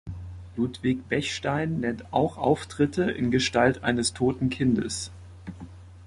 Ludwig 0.55 1.07
Bechstein 1.09 1.79
nennt 1.81 2.11
auch 2.11 2.37
Auftritte 2.39 3.03
in 3.11 3.29
Gestalt 3.29 3.83
eines 3.83 4.15
toten 4.15 4.49
Kindes. 4.49 5.11